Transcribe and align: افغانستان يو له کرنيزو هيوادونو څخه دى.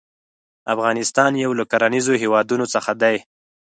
افغانستان 0.73 1.31
يو 1.43 1.51
له 1.59 1.63
کرنيزو 1.71 2.13
هيوادونو 2.23 2.65
څخه 2.73 2.91
دى. 3.01 3.15